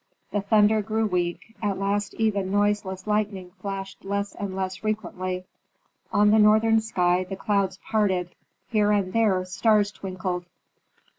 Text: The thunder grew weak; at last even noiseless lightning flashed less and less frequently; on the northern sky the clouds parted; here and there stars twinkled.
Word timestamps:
The 0.31 0.41
thunder 0.41 0.81
grew 0.81 1.05
weak; 1.05 1.55
at 1.61 1.77
last 1.77 2.15
even 2.15 2.49
noiseless 2.49 3.05
lightning 3.05 3.51
flashed 3.61 4.03
less 4.03 4.33
and 4.33 4.55
less 4.55 4.77
frequently; 4.77 5.45
on 6.11 6.31
the 6.31 6.39
northern 6.39 6.81
sky 6.81 7.23
the 7.23 7.35
clouds 7.35 7.77
parted; 7.85 8.33
here 8.67 8.91
and 8.91 9.13
there 9.13 9.45
stars 9.45 9.91
twinkled. 9.91 10.45